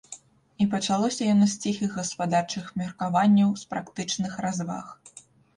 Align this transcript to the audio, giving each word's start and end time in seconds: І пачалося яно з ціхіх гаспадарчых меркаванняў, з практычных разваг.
І 0.63 0.65
пачалося 0.71 1.27
яно 1.33 1.45
з 1.51 1.59
ціхіх 1.65 1.93
гаспадарчых 2.01 2.71
меркаванняў, 2.83 3.55
з 3.65 3.71
практычных 3.75 4.41
разваг. 4.49 4.85